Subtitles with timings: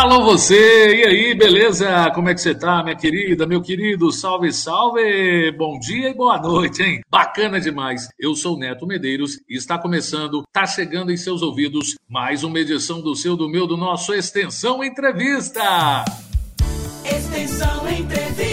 [0.00, 2.10] Alô você, e aí, beleza?
[2.14, 4.10] Como é que você tá, minha querida, meu querido?
[4.10, 5.52] Salve, salve!
[5.58, 7.02] Bom dia e boa noite, hein?
[7.10, 8.08] Bacana demais.
[8.18, 13.02] Eu sou Neto Medeiros e está começando, tá chegando em seus ouvidos mais uma edição
[13.02, 16.02] do seu, do meu, do nosso Extensão Entrevista.
[17.04, 18.49] Extensão Entrevista.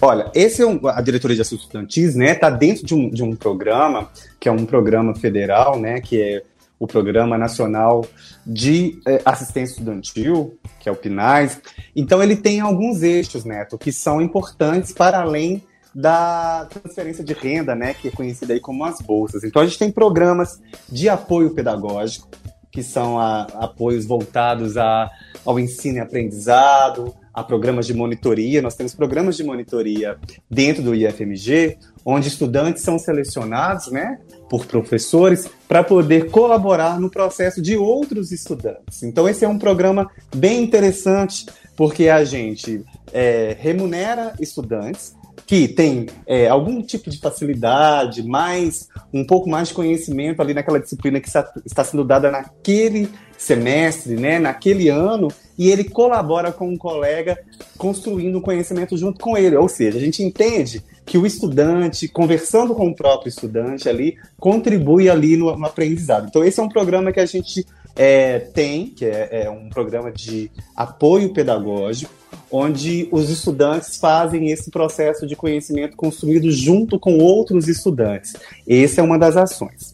[0.00, 2.32] Olha, esse é um, a diretoria de assuntos estudantis, né?
[2.32, 6.00] Está dentro de um, de um programa que é um programa federal, né?
[6.00, 6.42] Que é
[6.80, 8.06] o Programa Nacional
[8.46, 11.60] de eh, Assistência Estudantil, que é o PNAES.
[11.94, 15.62] Então, ele tem alguns eixos, Neto, que são importantes para além
[15.94, 19.44] da transferência de renda, né, que é conhecida aí como as bolsas.
[19.44, 20.58] Então, a gente tem programas
[20.88, 22.28] de apoio pedagógico,
[22.72, 25.10] que são a, apoios voltados a,
[25.44, 28.62] ao ensino e aprendizado, a programas de monitoria.
[28.62, 30.16] Nós temos programas de monitoria
[30.50, 31.76] dentro do IFMG,
[32.06, 34.18] onde estudantes são selecionados, né,
[34.50, 39.04] por professores para poder colaborar no processo de outros estudantes.
[39.04, 45.14] Então esse é um programa bem interessante porque a gente é, remunera estudantes
[45.46, 50.78] que têm é, algum tipo de facilidade, mais um pouco mais de conhecimento ali naquela
[50.78, 56.76] disciplina que está, sendo dada naquele semestre, né, naquele ano, e ele colabora com um
[56.76, 57.38] colega
[57.78, 59.56] construindo conhecimento junto com ele.
[59.56, 65.10] Ou seja, a gente entende que o estudante, conversando com o próprio estudante ali, contribui
[65.10, 66.28] ali no, no aprendizado.
[66.28, 67.66] Então, esse é um programa que a gente
[67.96, 72.12] é, tem, que é, é um programa de apoio pedagógico,
[72.48, 78.34] onde os estudantes fazem esse processo de conhecimento construído junto com outros estudantes.
[78.68, 79.92] Essa é uma das ações.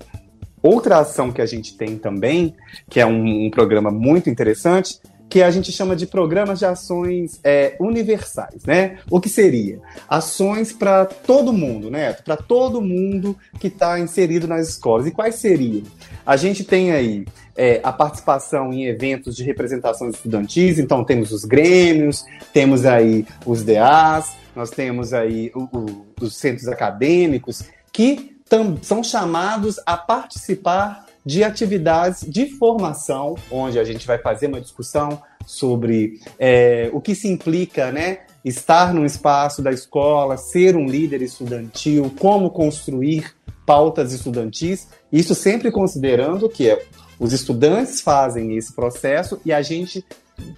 [0.62, 2.54] outra ação que a gente tem também,
[2.90, 7.40] que é um, um programa muito interessante, que a gente chama de programas de ações
[7.42, 8.98] é, universais, né?
[9.10, 9.80] O que seria?
[10.08, 12.12] Ações para todo mundo, né?
[12.12, 15.06] Para todo mundo que está inserido nas escolas.
[15.06, 15.82] E quais seriam?
[16.24, 17.24] A gente tem aí
[17.56, 23.64] é, a participação em eventos de representação estudantis, então temos os grêmios, temos aí os
[23.64, 28.36] DAs, nós temos aí o, o, os centros acadêmicos, que
[28.82, 35.20] são chamados a participar de atividades de formação, onde a gente vai fazer uma discussão
[35.44, 38.20] sobre é, o que se implica, né?
[38.44, 43.34] Estar no espaço da escola, ser um líder estudantil, como construir
[43.66, 46.80] pautas estudantis, isso sempre considerando que é,
[47.18, 50.04] os estudantes fazem esse processo e a gente,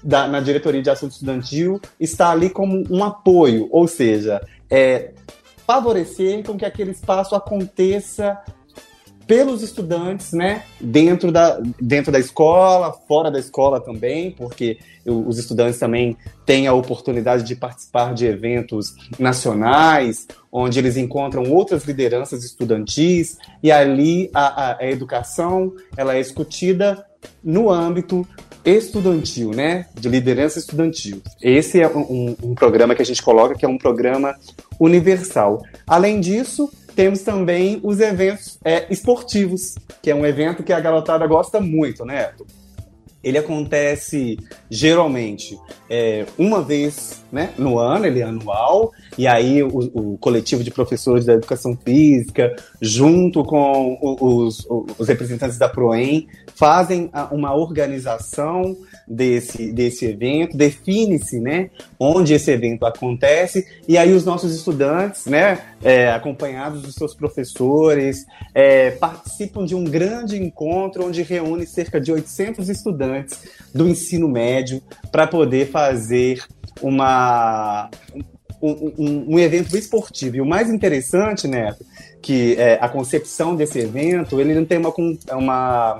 [0.04, 5.12] da, na diretoria de assunto estudantil, está ali como um apoio, ou seja, é,
[5.66, 8.38] favorecer com que aquele espaço aconteça
[9.28, 15.78] pelos estudantes, né, dentro da, dentro da escola, fora da escola também, porque os estudantes
[15.78, 16.16] também
[16.46, 23.70] têm a oportunidade de participar de eventos nacionais, onde eles encontram outras lideranças estudantis, e
[23.70, 27.04] ali a, a, a educação ela é discutida
[27.44, 28.26] no âmbito
[28.64, 29.86] estudantil, né?
[29.94, 31.22] De liderança estudantil.
[31.42, 34.34] Esse é um, um, programa que a gente coloca que é um programa
[34.78, 35.62] universal.
[35.86, 41.24] Além disso, temos também os eventos é, esportivos, que é um evento que a garotada
[41.28, 42.32] gosta muito, né?
[43.22, 44.36] Ele acontece
[44.68, 45.56] geralmente
[45.88, 50.72] é, uma vez né, no ano, ele é anual, e aí o, o, coletivo de
[50.72, 54.66] professores da educação física, junto com os,
[54.98, 58.76] os representantes da PROEM, fazem uma organização
[59.08, 65.58] desse, desse evento, define-se né, onde esse evento acontece, e aí os nossos estudantes, né,
[65.82, 72.12] é, acompanhados dos seus professores, é, participam de um grande encontro onde reúne cerca de
[72.12, 73.40] 800 estudantes
[73.74, 76.42] do ensino médio para poder fazer
[76.82, 77.90] uma,
[78.62, 80.36] um, um, um, evento esportivo.
[80.36, 81.84] E o mais interessante, Neto,
[82.20, 84.92] que é, a concepção desse evento, ele não tem uma,
[85.32, 85.98] uma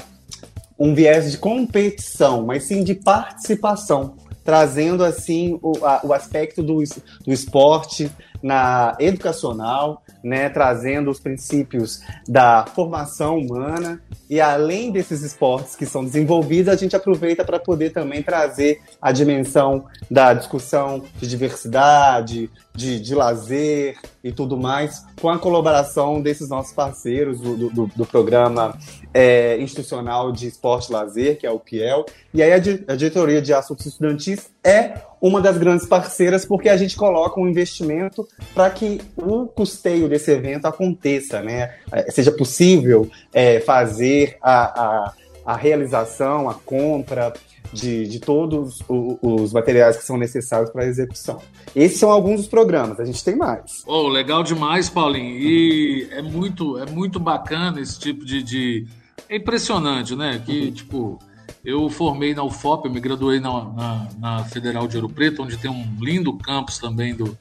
[0.79, 6.83] um viés de competição, mas sim de participação, trazendo assim o, a, o aspecto do,
[7.25, 8.11] do esporte
[8.43, 14.01] na educacional, né, trazendo os princípios da formação humana.
[14.29, 19.11] E além desses esportes que são desenvolvidos, a gente aproveita para poder também trazer a
[19.11, 26.49] dimensão da discussão de diversidade, de, de lazer e tudo mais, com a colaboração desses
[26.49, 28.79] nossos parceiros do, do, do programa
[29.13, 33.43] é, institucional de esporte e lazer, que é o PIEL, e aí a, a diretoria
[33.43, 38.71] de assuntos estudantis é uma das grandes parceiras, porque a gente coloca um investimento para
[38.71, 41.75] que o custeio desse evento aconteça, né?
[41.91, 45.13] É, seja possível é, fazer a, a,
[45.45, 47.33] a, realização, a compra
[47.73, 51.41] de, de todos os materiais que são necessários para a execução.
[51.75, 53.83] Esses são alguns dos programas, a gente tem mais.
[53.87, 55.39] Oh, legal demais, Paulinho.
[55.39, 58.43] E é muito, é muito bacana esse tipo de.
[58.43, 58.87] de...
[59.29, 60.43] É impressionante, né?
[60.45, 60.73] Que, uhum.
[60.73, 61.19] tipo,
[61.65, 65.57] eu formei na UFOP, eu me graduei na, na, na, Federal de Ouro Preto, onde
[65.57, 67.37] tem um lindo campus também do,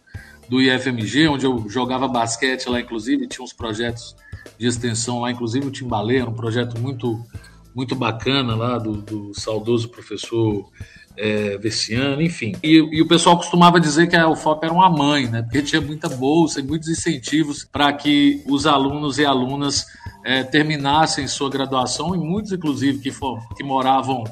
[0.50, 4.16] do IFMG, onde eu jogava basquete lá, inclusive, tinha uns projetos
[4.58, 7.24] de extensão lá, inclusive o Timbaleiro, um projeto muito,
[7.78, 10.68] muito bacana lá do, do saudoso professor
[11.16, 11.60] é,
[12.20, 12.54] enfim.
[12.64, 15.44] E, e, o pessoal costumava dizer que a UFOP era uma mãe, né?
[15.44, 19.86] Porque tinha muita bolsa e muitos incentivos para que os alunos e alunas
[20.24, 24.24] é, terminassem sua graduação, e muitos, inclusive, que, for, que moravam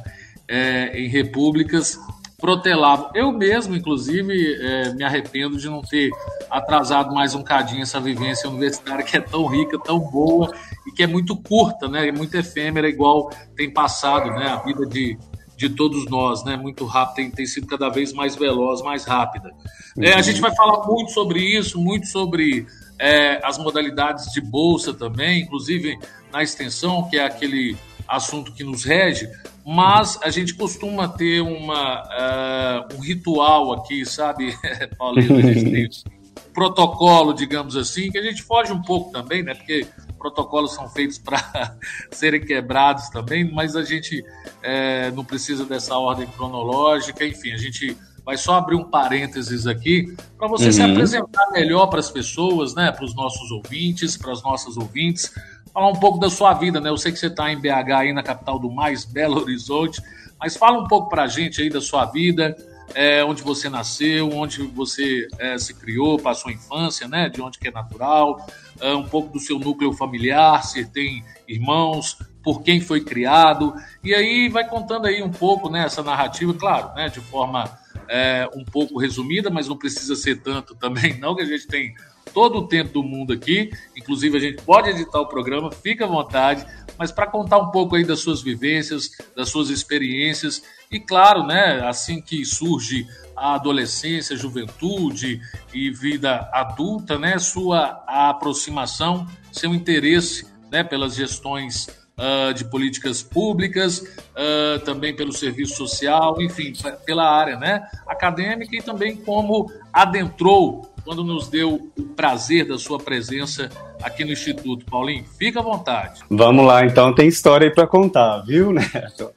[0.47, 1.99] é, em repúblicas,
[2.39, 3.09] protelavam.
[3.15, 6.11] Eu mesmo, inclusive, é, me arrependo de não ter
[6.51, 10.53] atrasado mais um cadinho essa vivência universitária que é tão rica, tão boa
[10.87, 12.07] e que é muito curta, né?
[12.07, 14.47] É muito efêmera, igual tem passado, né?
[14.47, 15.17] A vida de,
[15.57, 16.55] de todos nós, né?
[16.55, 19.51] Muito rápido, tem, tem sido cada vez mais veloz, mais rápida.
[19.97, 22.65] É, a gente vai falar muito sobre isso, muito sobre
[22.99, 25.97] é, as modalidades de bolsa também, inclusive
[26.31, 27.77] na extensão, que é aquele
[28.07, 29.29] assunto que nos rege,
[29.65, 34.55] mas a gente costuma ter uma, uh, um ritual aqui, sabe,
[34.97, 35.37] Paulinho?
[35.37, 35.85] A gente tem
[36.49, 39.55] um protocolo, digamos assim, que a gente foge um pouco também, né?
[39.55, 39.87] Porque
[40.25, 41.77] protocolos são feitos para
[42.09, 44.25] serem quebrados também, mas a gente
[44.63, 50.15] é, não precisa dessa ordem cronológica, enfim, a gente vai só abrir um parênteses aqui
[50.35, 50.71] para você uhum.
[50.71, 55.31] se apresentar melhor para as pessoas, né, para os nossos ouvintes, para as nossas ouvintes,
[55.71, 56.89] falar um pouco da sua vida, né?
[56.89, 60.01] Eu sei que você está em BH aí na capital do mais Belo Horizonte,
[60.39, 62.57] mas fala um pouco para a gente aí da sua vida,
[62.93, 67.29] é, onde você nasceu, onde você é, se criou, passou a infância, né?
[67.29, 68.45] De onde que é natural,
[68.81, 73.73] uh, um pouco do seu núcleo familiar, se tem irmãos, por quem foi criado,
[74.03, 77.65] e aí vai contando aí um pouco né, essa narrativa, claro, né, de forma
[78.07, 81.95] é, um pouco resumida, mas não precisa ser tanto também, não, que a gente tem
[82.33, 86.07] todo o tempo do mundo aqui, inclusive a gente pode editar o programa, fica à
[86.07, 86.65] vontade,
[86.97, 90.61] mas para contar um pouco aí das suas vivências, das suas experiências,
[90.91, 95.41] e claro, né, assim que surge a adolescência, juventude
[95.73, 101.87] e vida adulta, né, sua aproximação, seu interesse, né, pelas gestões
[102.17, 106.73] uh, de políticas públicas, uh, também pelo serviço social, enfim,
[107.05, 112.99] pela área né, acadêmica e também como adentrou quando nos deu o prazer da sua
[112.99, 113.69] presença
[114.01, 114.85] aqui no Instituto.
[114.85, 116.21] Paulinho, fica à vontade.
[116.29, 119.31] Vamos lá, então tem história aí para contar, viu, Neto?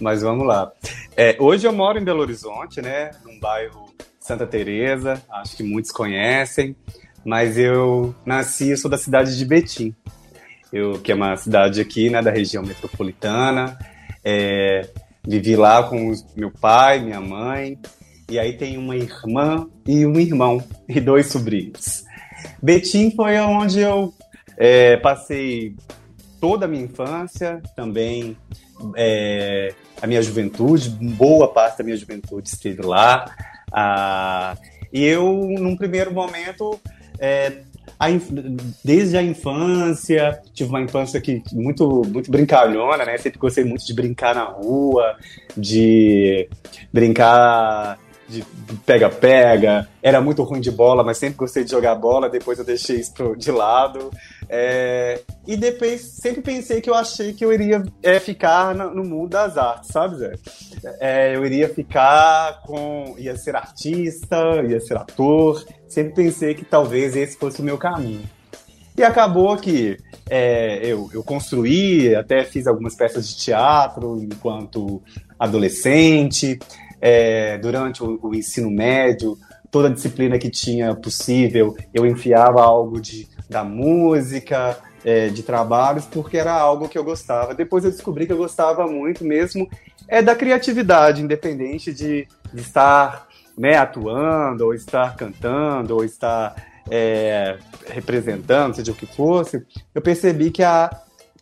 [0.00, 0.70] Mas vamos lá.
[1.16, 5.90] É, hoje eu moro em Belo Horizonte, né, num bairro Santa Teresa, acho que muitos
[5.90, 6.76] conhecem,
[7.24, 9.94] mas eu nasci, eu sou da cidade de Betim
[10.74, 13.78] eu, que é uma cidade aqui, né, da região metropolitana.
[14.24, 14.90] É,
[15.24, 17.78] vivi lá com meu pai, minha mãe,
[18.28, 22.04] e aí tem uma irmã e um irmão, e dois sobrinhos.
[22.62, 24.12] Betim foi onde eu
[24.56, 25.74] é, passei
[26.40, 28.36] toda a minha infância, também
[28.96, 33.24] é, a minha juventude, boa parte da minha juventude esteve lá.
[33.72, 34.56] Ah,
[34.92, 35.24] e eu,
[35.58, 36.78] num primeiro momento,
[37.18, 37.62] é,
[37.98, 38.06] a,
[38.84, 43.16] desde a infância, tive uma infância que muito, muito brincalhona, né?
[43.18, 45.16] Sempre gostei muito de brincar na rua,
[45.56, 46.48] de
[46.92, 48.44] brincar de
[48.86, 49.88] pega-pega.
[50.02, 52.28] Era muito ruim de bola, mas sempre gostei de jogar bola.
[52.28, 54.10] Depois eu deixei isso de lado.
[54.48, 59.04] É, e depois sempre pensei que eu achei que eu iria é, ficar no, no,
[59.04, 60.34] mundo das artes, sabe, Zé?
[61.00, 63.14] É, eu iria ficar com.
[63.18, 65.64] ia ser artista, ia ser ator.
[65.88, 68.28] Sempre pensei que talvez esse fosse o meu caminho.
[68.96, 69.96] E acabou que
[70.30, 75.02] é, eu, eu construí, até fiz algumas peças de teatro enquanto
[75.38, 76.58] adolescente.
[77.06, 79.36] É, durante o, o ensino médio,
[79.70, 86.38] toda disciplina que tinha possível, eu enfiava algo de da música, é, de trabalhos, porque
[86.38, 87.54] era algo que eu gostava.
[87.54, 89.68] Depois eu descobri que eu gostava muito mesmo
[90.08, 96.54] é da criatividade, independente de, de estar né, atuando, ou estar cantando, ou estar
[96.90, 97.56] é,
[97.86, 99.64] representando, seja o que fosse.
[99.94, 100.90] Eu percebi que a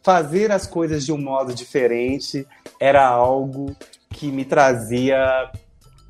[0.02, 2.46] fazer as coisas de um modo diferente
[2.78, 3.74] era algo
[4.12, 5.50] que me trazia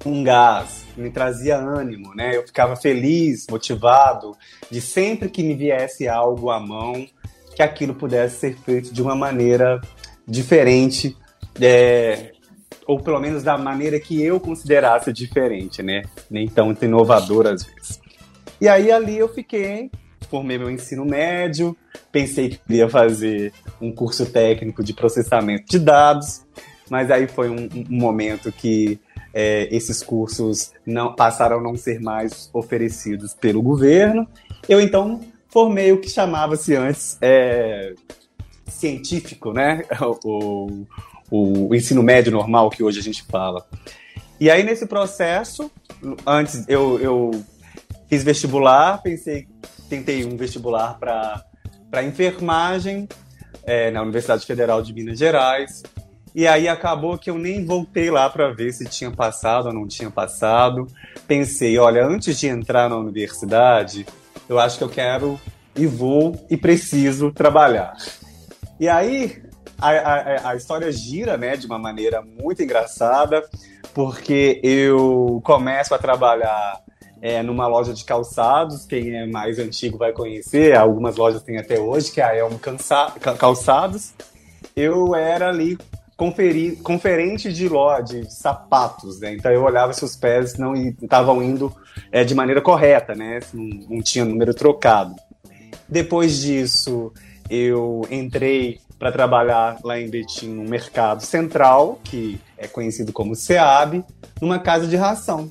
[0.04, 2.36] um gás, me trazia ânimo, né?
[2.36, 4.36] Eu ficava feliz, motivado,
[4.70, 7.06] de sempre que me viesse algo à mão,
[7.54, 9.80] que aquilo pudesse ser feito de uma maneira
[10.26, 11.16] diferente,
[11.60, 12.32] é,
[12.86, 16.02] ou pelo menos da maneira que eu considerasse diferente, né?
[16.30, 18.00] Nem tão inovador às vezes.
[18.60, 19.90] E aí ali eu fiquei,
[20.28, 21.76] formei meu ensino médio,
[22.10, 26.42] pensei que queria fazer um curso técnico de processamento de dados,
[26.92, 29.00] mas aí foi um, um momento que
[29.32, 34.28] é, esses cursos não passaram a não ser mais oferecidos pelo governo.
[34.68, 37.94] Eu então formei o que chamava-se antes é,
[38.66, 39.84] científico, né?
[40.22, 40.84] O,
[41.30, 43.66] o, o, ensino médio normal que hoje a gente fala.
[44.38, 45.70] E aí nesse processo,
[46.26, 47.30] antes eu, eu
[48.06, 49.48] fiz vestibular, pensei,
[49.88, 53.08] tentei um vestibular para enfermagem
[53.64, 55.82] é, na Universidade Federal de Minas Gerais.
[56.34, 59.86] E aí acabou que eu nem voltei lá para ver se tinha passado ou não
[59.86, 60.86] tinha passado.
[61.26, 64.06] Pensei, olha, antes de entrar na universidade,
[64.48, 65.38] eu acho que eu quero
[65.76, 67.94] e vou e preciso trabalhar.
[68.80, 69.42] E aí
[69.78, 73.42] a, a, a história gira, né, de uma maneira muito engraçada,
[73.92, 76.80] porque eu começo a trabalhar
[77.20, 81.78] é, numa loja de calçados, quem é mais antigo vai conhecer, algumas lojas tem até
[81.78, 82.58] hoje, que é a Elmo
[83.38, 84.12] Calçados.
[84.74, 85.78] Eu era ali
[86.22, 89.34] conferi, conferente de loja de sapatos, né?
[89.34, 91.74] Então eu olhava se os pés não estavam indo
[92.12, 93.40] é, de maneira correta, né?
[93.52, 95.16] Não, não tinha número trocado.
[95.88, 97.12] Depois disso,
[97.50, 104.04] eu entrei para trabalhar lá em Betim no mercado central, que é conhecido como SEAB,
[104.40, 105.48] numa casa de ração.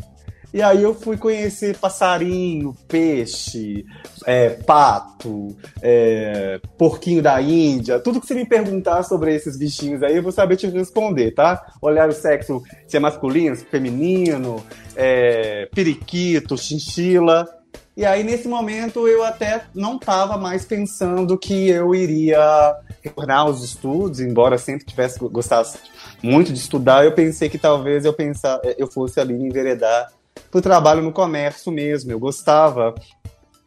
[0.53, 3.85] E aí eu fui conhecer passarinho, peixe,
[4.25, 10.17] é, pato, é, porquinho da Índia, tudo que você me perguntar sobre esses bichinhos aí,
[10.17, 11.73] eu vou saber te responder, tá?
[11.81, 14.61] Olhar o sexo, se é masculino, se é feminino,
[14.93, 17.47] é, periquito, chinchila.
[17.95, 23.63] E aí, nesse momento, eu até não estava mais pensando que eu iria retornar aos
[23.63, 25.77] estudos, embora sempre tivesse gostasse
[26.21, 30.07] muito de estudar, eu pensei que talvez eu pensar, eu fosse ali me enveredar
[30.49, 32.11] para o trabalho no comércio mesmo.
[32.11, 32.93] Eu gostava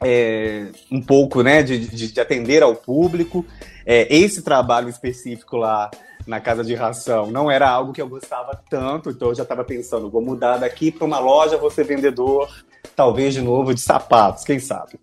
[0.03, 3.45] é, um pouco né, de, de, de, atender ao público.
[3.87, 5.91] É, esse trabalho específico lá
[6.27, 9.63] na casa de ração não era algo que eu gostava tanto, então eu já estava
[9.63, 12.49] pensando, vou mudar daqui para uma loja, vou ser vendedor,
[12.97, 14.99] talvez de novo de sapatos, quem sabe.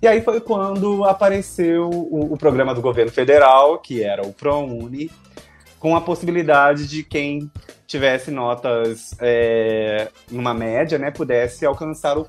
[0.00, 5.10] E aí foi quando apareceu o, o programa do governo federal, que era o ProUni,
[5.80, 7.50] com a possibilidade de quem
[7.86, 12.26] tivesse notas é, numa média, né, pudesse alcançar o,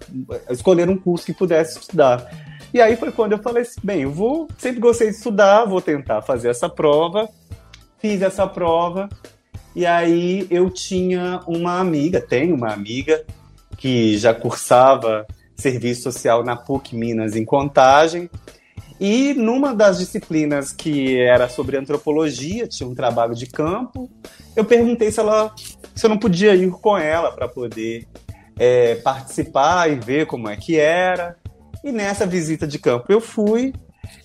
[0.49, 2.31] escolher um curso que pudesse estudar.
[2.73, 5.81] E aí foi quando eu falei assim, bem, eu vou, sempre gostei de estudar, vou
[5.81, 7.29] tentar fazer essa prova.
[7.99, 9.07] Fiz essa prova
[9.75, 13.23] e aí eu tinha uma amiga, tenho uma amiga
[13.77, 18.27] que já cursava serviço social na PUC Minas em Contagem
[19.03, 24.07] e numa das disciplinas que era sobre antropologia, tinha um trabalho de campo,
[24.55, 25.51] eu perguntei se ela
[25.95, 28.07] se eu não podia ir com ela para poder
[28.59, 31.35] é, participar e ver como é que era.
[31.83, 33.73] E nessa visita de campo eu fui,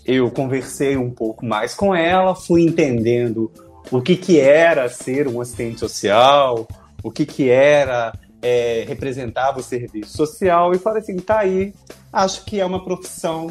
[0.04, 3.50] eu conversei um pouco mais com ela, fui entendendo
[3.90, 6.68] o que, que era ser um assistente social,
[7.02, 11.72] o que, que era é, representava o serviço social, e falei assim: tá aí,
[12.12, 13.48] acho que é uma profissão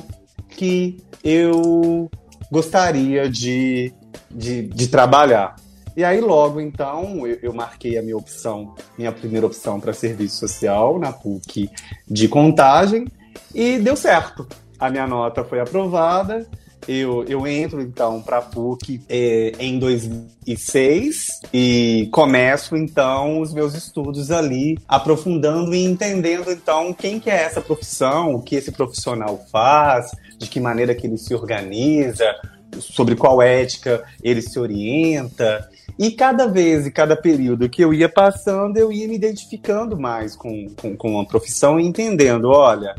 [0.55, 2.09] que eu
[2.51, 3.93] gostaria de,
[4.31, 5.55] de, de trabalhar.
[5.95, 10.37] E aí, logo então, eu, eu, marquei a minha opção, minha primeira opção para serviço
[10.37, 11.69] social na PUC
[12.05, 13.07] de contagem
[13.53, 14.45] e deu certo.
[14.77, 16.45] A minha nota foi aprovada.
[16.87, 23.73] Eu, eu entro então para a PUC é, em 2006 e começo então os meus
[23.73, 29.43] estudos ali, aprofundando e entendendo então quem que é essa profissão, o que esse profissional
[29.51, 32.35] faz, de que maneira que ele se organiza,
[32.79, 35.69] sobre qual ética ele se orienta.
[35.97, 40.35] E cada vez e cada período que eu ia passando, eu ia me identificando mais
[40.35, 42.93] com, com, com a profissão e entendendo, olha,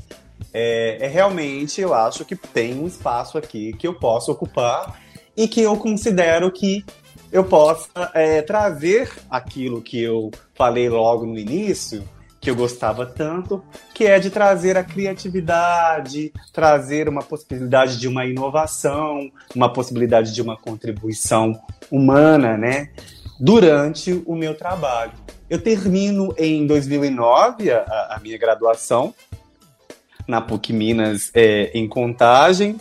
[0.59, 4.99] é, é, realmente eu acho que tem um espaço aqui que eu posso ocupar
[5.37, 6.83] e que eu considero que
[7.31, 12.03] eu possa é, trazer aquilo que eu falei logo no início,
[12.41, 18.25] que eu gostava tanto, que é de trazer a criatividade, trazer uma possibilidade de uma
[18.25, 21.53] inovação, uma possibilidade de uma contribuição
[21.91, 22.89] humana, né?
[23.39, 25.13] Durante o meu trabalho.
[25.51, 29.15] Eu termino em 2009 a, a minha graduação
[30.27, 32.77] na PUC Minas é, em Contagem.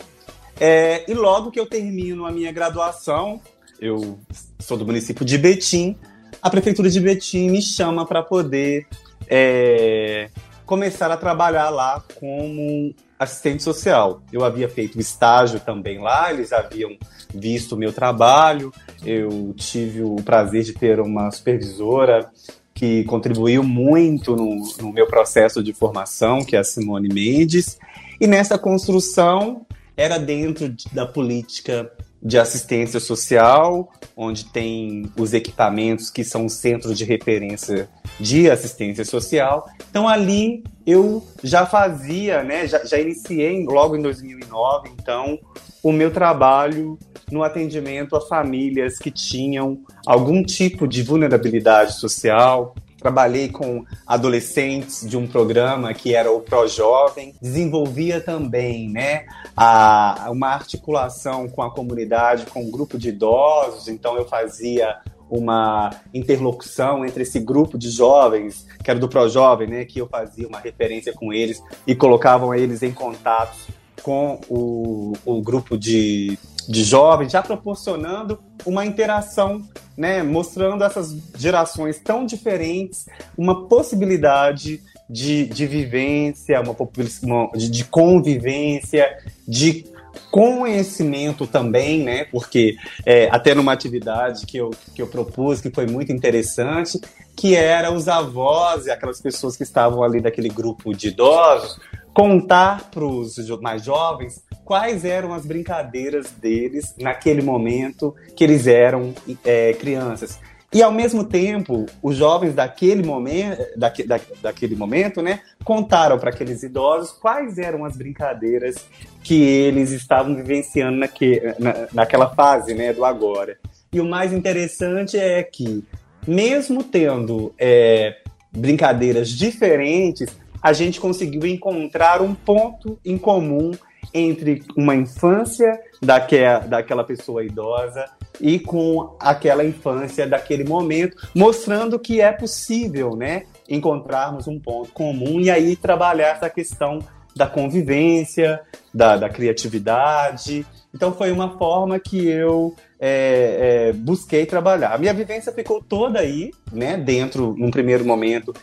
[0.58, 3.40] É, e logo que eu termino a minha graduação,
[3.80, 4.18] eu
[4.58, 5.96] sou do município de Betim,
[6.40, 8.86] a prefeitura de Betim me chama para poder
[9.28, 10.28] é,
[10.64, 14.22] começar a trabalhar lá como assistente social.
[14.32, 16.96] Eu havia feito estágio também lá, eles haviam
[17.34, 18.72] visto o meu trabalho,
[19.04, 22.30] eu tive o prazer de ter uma supervisora
[22.76, 27.78] que contribuiu muito no, no meu processo de formação, que é a Simone Mendes,
[28.20, 31.90] e nessa construção era dentro da política
[32.22, 39.04] de assistência social, onde tem os equipamentos que são o centro de referência de assistência
[39.04, 39.68] social.
[39.90, 45.38] Então ali eu já fazia, né, já, já iniciei logo em 2009, então
[45.82, 46.98] o meu trabalho
[47.30, 55.16] no atendimento a famílias que tinham algum tipo de vulnerabilidade social, trabalhei com adolescentes de
[55.16, 61.70] um programa que era o Pro Jovem, desenvolvia também, né, a, uma articulação com a
[61.70, 64.96] comunidade, com um grupo de idosos, então eu fazia
[65.28, 70.06] uma interlocução entre esse grupo de jovens, que era do Pro Jovem, né, que eu
[70.06, 73.56] fazia uma referência com eles e colocavam eles em contato
[74.02, 79.62] com o, o grupo de de jovens, já proporcionando uma interação,
[79.96, 89.16] né, mostrando essas gerações tão diferentes, uma possibilidade de, de vivência, uma, de, de convivência,
[89.46, 89.86] de
[90.30, 92.24] conhecimento também, né?
[92.24, 97.00] Porque é, até numa atividade que eu, que eu propus, que foi muito interessante,
[97.36, 101.78] que era os avós e aquelas pessoas que estavam ali daquele grupo de idosos,
[102.14, 109.14] contar para os mais jovens quais eram as brincadeiras deles naquele momento que eles eram
[109.44, 110.40] é, crianças.
[110.72, 116.30] E ao mesmo tempo, os jovens daquele momento, daque, da, daquele momento, né, contaram para
[116.30, 118.86] aqueles idosos quais eram as brincadeiras
[119.22, 123.58] que eles estavam vivenciando naque, na, naquela fase, né, do agora.
[123.92, 125.84] E o mais interessante é que,
[126.26, 128.16] mesmo tendo é,
[128.52, 133.70] brincadeiras diferentes, a gente conseguiu encontrar um ponto em comum
[134.12, 138.04] entre uma infância daquela, daquela pessoa idosa
[138.40, 145.40] e com aquela infância daquele momento, mostrando que é possível, né, encontrarmos um ponto comum
[145.40, 147.00] e aí trabalhar essa questão
[147.34, 148.60] da convivência,
[148.94, 150.64] da, da criatividade.
[150.94, 154.94] Então foi uma forma que eu é, é, busquei trabalhar.
[154.94, 158.54] A minha vivência ficou toda aí, né, dentro, num primeiro momento,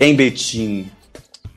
[0.00, 0.90] em Betim,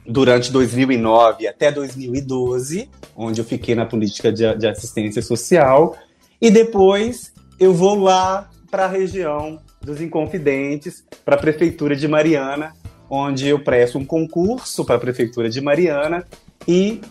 [0.05, 5.95] durante 2009 até 2012, onde eu fiquei na política de, de assistência social,
[6.41, 12.73] e depois eu vou lá para a região dos Inconfidentes, para a Prefeitura de Mariana,
[13.09, 16.25] onde eu presto um concurso para a Prefeitura de Mariana
[16.67, 17.01] e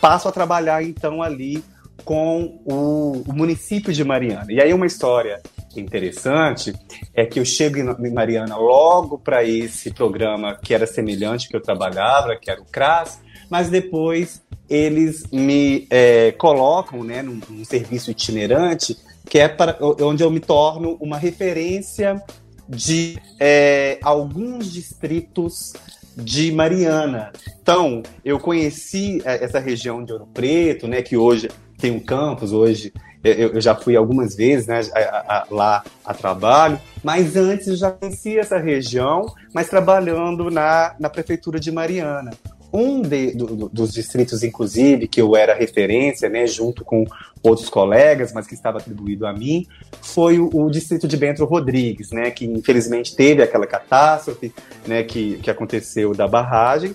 [0.00, 1.62] passo a trabalhar então ali
[2.04, 4.46] com o, o, município de Mariana.
[4.50, 5.40] E aí uma história
[5.76, 6.72] interessante
[7.14, 11.60] é que eu chego em Mariana logo para esse programa que era semelhante que eu
[11.60, 18.10] trabalhava, que era o CRAS, mas depois eles me é, colocam né, num, num, serviço
[18.10, 18.96] itinerante
[19.28, 22.22] que é para, onde eu me torno uma referência
[22.68, 25.72] de é, alguns distritos
[26.16, 27.32] de Mariana.
[27.60, 32.52] Então, eu conheci é, essa região de Ouro Preto, né, que hoje tem um campus,
[32.52, 32.92] hoje
[33.24, 37.76] eu, eu já fui algumas vezes né, a, a, lá a trabalho, mas antes eu
[37.76, 42.30] já conhecia essa região, mas trabalhando na, na prefeitura de Mariana.
[42.72, 47.04] Um de, do, dos distritos, inclusive, que eu era referência, né, junto com
[47.42, 49.66] outros colegas, mas que estava atribuído a mim,
[50.00, 54.54] foi o, o, distrito de Bento Rodrigues, né, que infelizmente teve aquela catástrofe,
[54.86, 56.94] né, que, que aconteceu da barragem,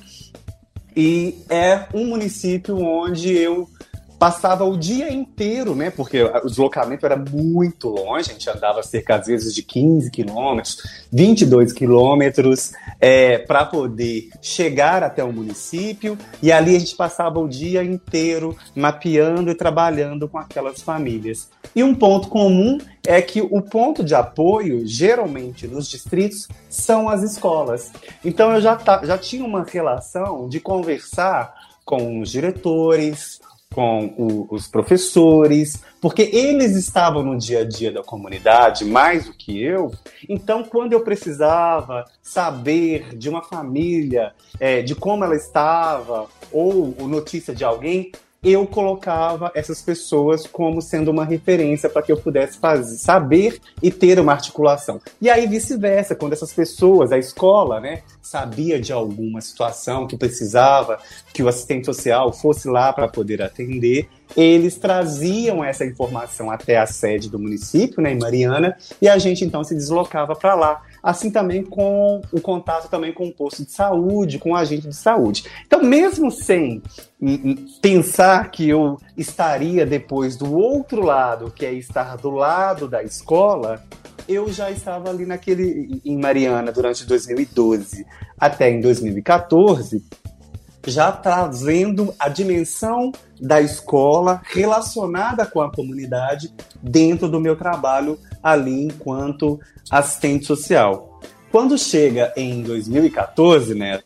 [0.96, 3.70] e é um município onde eu
[4.18, 5.90] passava o dia inteiro, né?
[5.92, 10.78] Porque o deslocamento era muito longe, a gente andava cerca às vezes de 15 quilômetros,
[11.12, 17.48] 22 quilômetros, é, para poder chegar até o município, e ali a gente passava o
[17.48, 21.50] dia inteiro mapeando e trabalhando com aquelas famílias.
[21.76, 27.22] E um ponto comum é que o ponto de apoio, geralmente nos distritos, são as
[27.24, 27.92] escolas.
[28.26, 31.54] Então eu já, já tinha uma relação de conversar
[31.86, 33.40] com os diretores,
[33.74, 39.34] com o, os professores, porque eles estavam no dia a dia da comunidade mais do
[39.34, 39.92] que eu.
[40.28, 47.54] Então, quando eu precisava saber de uma família, é, de como ela estava, ou notícia
[47.54, 48.12] de alguém,
[48.48, 53.92] eu colocava essas pessoas como sendo uma referência para que eu pudesse fazer, saber e
[53.92, 55.02] ter uma articulação.
[55.22, 60.98] E aí vice-versa, quando essas pessoas, a escola, né, sabia de alguma situação que precisava
[61.34, 66.86] que o assistente social fosse lá para poder atender, eles traziam essa informação até a
[66.86, 71.32] sede do município, né, em Mariana, e a gente então se deslocava para lá assim
[71.32, 75.46] também com o contato também com o posto de saúde, com o agente de saúde.
[75.66, 76.84] Então, mesmo sem
[77.82, 83.82] pensar que eu estaria depois do outro lado, que é estar do lado da escola,
[84.28, 88.06] eu já estava ali naquele em Mariana durante 2012
[88.38, 90.04] até em 2014,
[90.86, 98.86] já trazendo a dimensão da escola relacionada com a comunidade dentro do meu trabalho ali
[98.86, 101.20] enquanto assistente social.
[101.52, 104.02] Quando chega em 2014, né,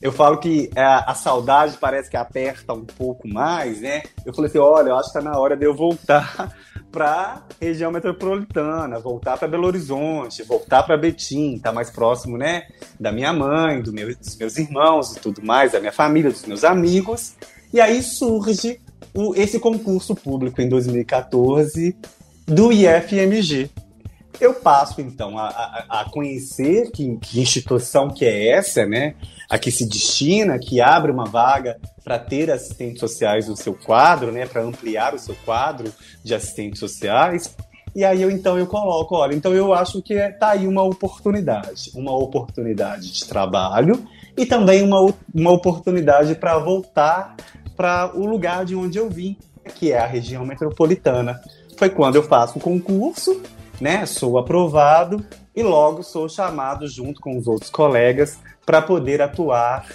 [0.00, 4.02] eu falo que a, a, saudade parece que aperta um pouco mais, né?
[4.24, 6.54] Eu falei assim, olha, eu acho que está na hora de eu voltar
[6.92, 12.66] para região metropolitana, voltar para Belo Horizonte, voltar para Betim, tá mais próximo, né,
[12.98, 16.44] da minha mãe, do meu, dos meus irmãos e tudo mais, da minha família, dos
[16.44, 17.34] meus amigos.
[17.72, 18.80] E aí surge
[19.14, 21.96] o, esse concurso público em 2014
[22.46, 23.70] do IFMG,
[24.40, 25.48] eu passo, então, a,
[25.88, 29.14] a, conhecer que, que, instituição que é essa, né?
[29.48, 34.30] A que se destina, que abre uma vaga para ter assistentes sociais no seu quadro,
[34.30, 34.46] né?
[34.46, 35.90] Para ampliar o seu quadro
[36.22, 37.56] de assistentes sociais.
[37.94, 41.90] E aí eu então eu coloco, olha, então eu acho que tá aí uma oportunidade,
[41.94, 44.06] uma oportunidade de trabalho
[44.36, 47.34] e também uma, uma oportunidade para voltar
[47.74, 49.38] para o lugar de onde eu vim,
[49.76, 51.40] que é a região metropolitana.
[51.76, 53.40] Foi quando eu faço o concurso
[53.80, 54.06] né?
[54.06, 59.86] Sou aprovado e logo sou chamado junto com os outros colegas para poder atuar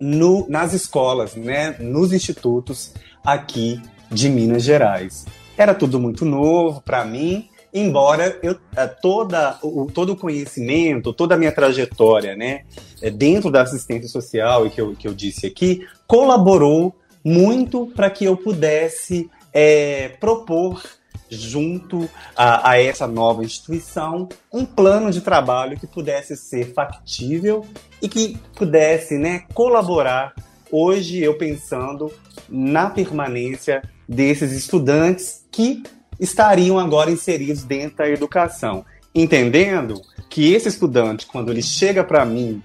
[0.00, 1.76] no, nas escolas, né?
[1.78, 2.92] Nos institutos
[3.24, 5.26] aqui de Minas Gerais.
[5.56, 11.34] Era tudo muito novo para mim, embora eu eh, toda o, todo o conhecimento, toda
[11.34, 12.62] a minha trajetória, né,
[13.00, 18.10] eh, dentro da assistência social e que eu, que eu disse aqui, colaborou muito para
[18.10, 20.82] que eu pudesse é, propor
[21.28, 27.64] junto a, a, essa nova instituição, um plano de trabalho que pudesse ser factível
[28.00, 30.34] e que pudesse né, colaborar.
[30.70, 32.12] Hoje, eu pensando
[32.48, 35.82] na permanência desses estudantes que
[36.20, 38.84] estariam agora inseridos dentro da educação,
[39.14, 42.62] entendendo que esse estudante, quando ele chega para mim,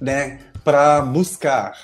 [0.00, 1.78] né, para buscar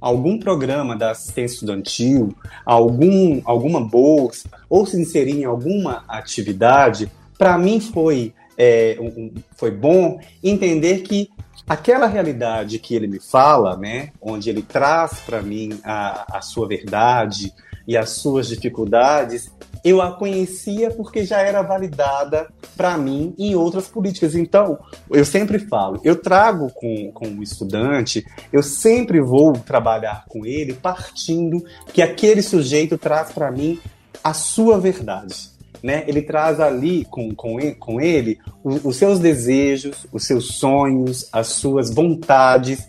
[0.00, 2.34] algum programa da assistência estudantil,
[2.64, 9.70] algum, alguma bolsa, ou se inserir em alguma atividade, para mim foi, é, um, foi
[9.70, 11.30] bom entender que
[11.68, 16.66] aquela realidade que ele me fala, né, onde ele traz para mim a, a sua
[16.66, 17.52] verdade
[17.86, 19.52] e as suas dificuldades,
[19.84, 24.34] eu a conhecia porque já era validada para mim em outras políticas.
[24.34, 24.78] Então,
[25.10, 30.74] eu sempre falo, eu trago com, com o estudante, eu sempre vou trabalhar com ele
[30.74, 33.78] partindo que aquele sujeito traz para mim
[34.22, 35.50] a sua verdade.
[35.82, 36.04] Né?
[36.06, 41.26] Ele traz ali com, com, ele, com ele os, os seus desejos, os seus sonhos,
[41.32, 42.86] as suas vontades,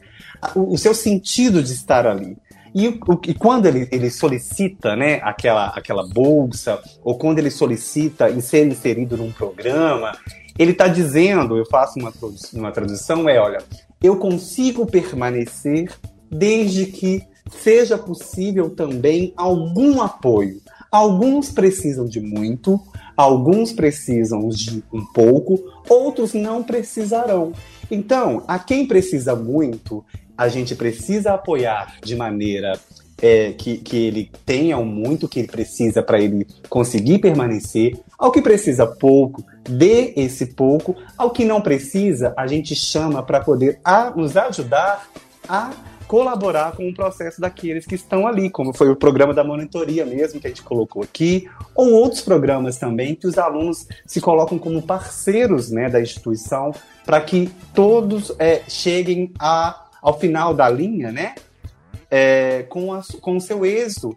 [0.54, 2.38] o, o seu sentido de estar ali.
[2.74, 8.30] E, o, e quando ele, ele solicita né, aquela, aquela bolsa, ou quando ele solicita
[8.30, 10.14] em ser inserido num programa,
[10.58, 12.14] ele está dizendo, eu faço uma,
[12.54, 13.60] uma tradução, é, olha,
[14.02, 15.92] eu consigo permanecer
[16.30, 20.62] desde que seja possível também algum apoio.
[20.92, 22.80] Alguns precisam de muito,
[23.16, 27.54] alguns precisam de um pouco, outros não precisarão.
[27.90, 30.04] Então, a quem precisa muito,
[30.42, 32.74] a gente precisa apoiar de maneira
[33.22, 38.32] é, que, que ele tenha o muito que ele precisa para ele conseguir permanecer, ao
[38.32, 43.80] que precisa pouco, dê esse pouco, ao que não precisa, a gente chama para poder
[43.84, 45.08] a, nos ajudar
[45.48, 45.70] a
[46.08, 50.42] colaborar com o processo daqueles que estão ali, como foi o programa da monitoria mesmo
[50.42, 54.82] que a gente colocou aqui, ou outros programas também que os alunos se colocam como
[54.82, 56.74] parceiros né, da instituição
[57.06, 61.36] para que todos é, cheguem a ao final da linha, né?
[62.10, 64.16] É, com, a, com o seu êxito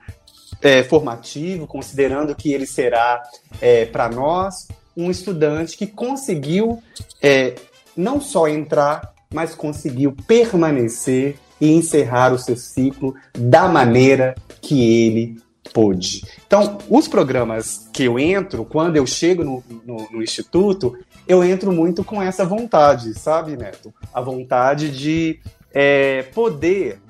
[0.60, 3.22] é, formativo, considerando que ele será,
[3.60, 4.66] é, para nós,
[4.96, 6.82] um estudante que conseguiu
[7.22, 7.54] é,
[7.96, 15.36] não só entrar, mas conseguiu permanecer e encerrar o seu ciclo da maneira que ele
[15.72, 16.22] pôde.
[16.46, 21.72] Então, os programas que eu entro, quando eu chego no, no, no instituto, eu entro
[21.72, 23.92] muito com essa vontade, sabe, Neto?
[24.12, 25.40] A vontade de
[25.74, 27.00] é, poder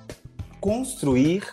[0.60, 1.44] construir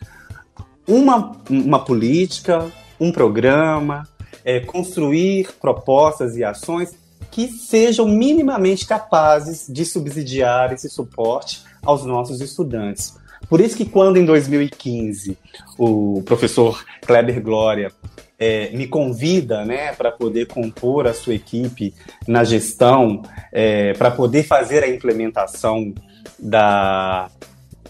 [0.87, 4.07] uma, uma política, um programa,
[4.45, 6.95] é, construir propostas e ações
[7.29, 13.15] que sejam minimamente capazes de subsidiar esse suporte aos nossos estudantes.
[13.49, 15.37] Por isso que quando em 2015
[15.77, 17.91] o professor Kleber Glória
[18.41, 21.93] é, me convida né, para poder compor a sua equipe
[22.27, 25.93] na gestão, é, para poder fazer a implementação
[26.39, 27.29] da,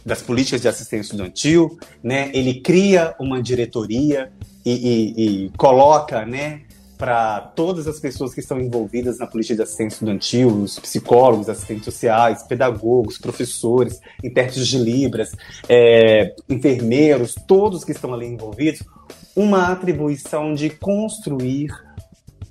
[0.05, 2.29] das políticas de assistência estudantil, né?
[2.33, 4.29] Ele cria uma diretoria
[4.65, 6.63] e, e, e coloca, né,
[6.97, 11.85] para todas as pessoas que estão envolvidas na política de assistência estudantil, os psicólogos, assistentes
[11.85, 15.31] sociais, pedagogos, professores, intérpretes de libras,
[15.67, 18.83] é, enfermeiros, todos que estão ali envolvidos,
[19.35, 21.71] uma atribuição de construir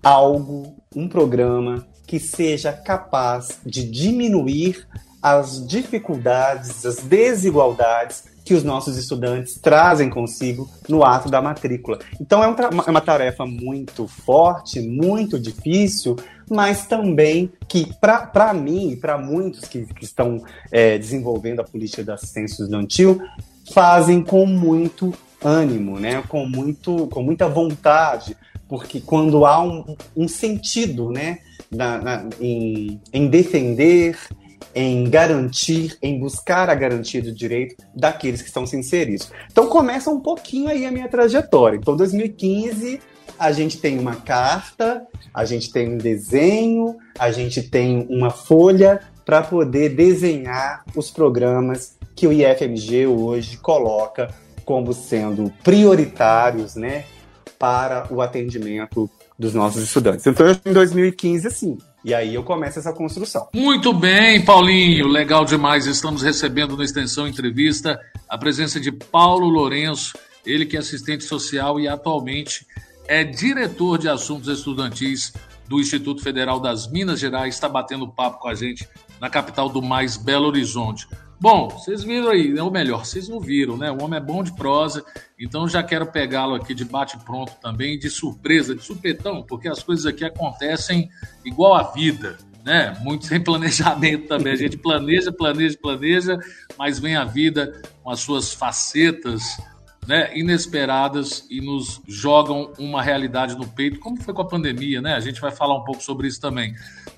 [0.03, 4.87] algo, um programa que seja capaz de diminuir
[5.23, 11.99] as dificuldades, as desigualdades que os nossos estudantes trazem consigo no ato da matrícula.
[12.21, 12.55] Então é, um
[12.87, 16.17] é uma tarefa muito forte, muito difícil,
[16.51, 22.03] mas também que, para mim e para muitos que, que estão é, desenvolvendo a política
[22.03, 23.23] da assistência estudantil,
[23.73, 26.23] fazem com muito ânimo, né?
[26.29, 28.37] com, muito, com muita vontade,
[28.69, 31.39] porque quando há um, um sentido né?
[31.71, 34.19] Na, na, em, em defender,
[34.75, 39.31] em garantir, em buscar a garantia do direito daqueles que estão se inseridos.
[39.51, 41.77] Então começa um pouquinho aí a minha trajetória.
[41.77, 43.01] Então 2015
[43.39, 49.01] a gente tem uma carta, a gente tem um desenho, a gente tem uma folha
[49.25, 54.29] para poder desenhar os programas que o IFMG hoje coloca
[54.71, 57.05] como sendo prioritários, né,
[57.59, 60.25] para o atendimento dos nossos estudantes.
[60.25, 63.49] Então, em 2015, assim, e aí eu começo essa construção.
[63.53, 65.87] Muito bem, Paulinho, legal demais.
[65.87, 71.81] Estamos recebendo na extensão entrevista a presença de Paulo Lourenço, ele que é assistente social
[71.81, 72.65] e atualmente
[73.09, 75.33] é diretor de assuntos estudantis
[75.67, 78.89] do Instituto Federal das Minas Gerais, está batendo papo com a gente
[79.21, 81.09] na capital do mais Belo Horizonte.
[81.41, 83.91] Bom, vocês viram aí, ou melhor, vocês não viram, né?
[83.91, 85.03] O homem é bom de prosa,
[85.39, 90.05] então já quero pegá-lo aqui de bate-pronto também, de surpresa, de supetão, porque as coisas
[90.05, 91.09] aqui acontecem
[91.43, 92.95] igual a vida, né?
[93.01, 94.53] Muito sem planejamento também.
[94.53, 96.39] A gente planeja, planeja, planeja,
[96.77, 99.43] mas vem a vida com as suas facetas
[100.07, 105.15] né, inesperadas e nos jogam uma realidade no peito, como foi com a pandemia, né?
[105.15, 106.75] A gente vai falar um pouco sobre isso também.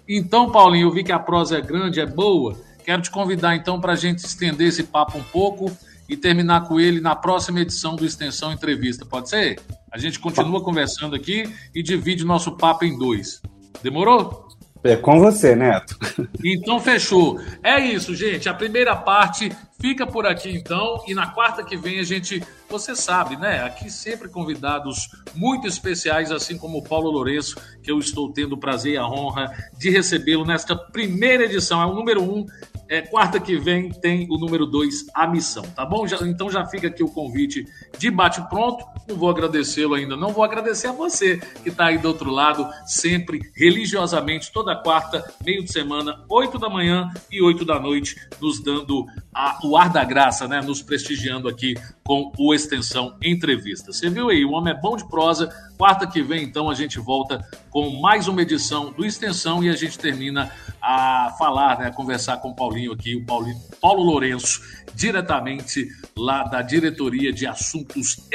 [0.07, 2.57] Então, Paulinho, eu vi que a prosa é grande, é boa.
[2.85, 5.71] Quero te convidar então para a gente estender esse papo um pouco
[6.09, 9.07] e terminar com ele na próxima edição do Extensão Entrevista.
[9.07, 9.61] Pode ser?
[9.91, 13.41] A gente continua conversando aqui e divide nosso papo em dois.
[13.83, 14.49] Demorou?
[14.85, 15.97] É com você, Neto.
[16.45, 17.41] Então fechou.
[17.63, 18.49] É isso, gente.
[18.49, 22.97] A primeira parte fica por aqui então e na quarta que vem a gente, você
[22.97, 23.63] sabe, né?
[23.63, 28.59] Aqui sempre convidados muito especiais, assim como o Paulo Lourenço, que eu estou tendo o
[28.59, 31.81] prazer e a honra de recebê-lo nesta primeira edição.
[31.81, 32.45] É o número um
[32.93, 36.07] é, quarta que vem tem o número 2, a missão, tá bom?
[36.07, 37.67] Já, então já fica aqui o convite
[37.99, 38.85] de bate-pronto.
[39.09, 42.69] Não vou agradecê-lo ainda, não vou agradecer a você que está aí do outro lado,
[42.87, 48.63] sempre religiosamente, toda quarta, meio de semana, 8 da manhã e 8 da noite, nos
[48.63, 50.61] dando a, o ar da graça, né?
[50.61, 53.93] Nos prestigiando aqui com o Extensão Entrevista.
[53.93, 55.49] Você viu aí, o homem é bom de prosa.
[55.79, 59.75] Quarta que vem, então, a gente volta com mais uma edição do Extensão e a
[59.75, 64.61] gente termina a falar, né, a conversar com o Paulinho aqui, o Paulinho, Paulo Lourenço,
[64.95, 68.29] diretamente lá da Diretoria de Assuntos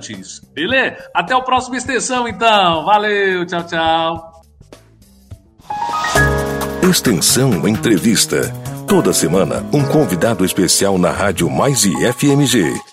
[0.00, 0.40] Estudantis.
[0.52, 0.96] Beleza?
[1.14, 2.84] Até o próximo Extensão, então.
[2.84, 4.42] Valeu, tchau, tchau.
[6.82, 8.52] Extensão Entrevista.
[8.88, 12.89] Toda semana, um convidado especial na Rádio Mais e FMG.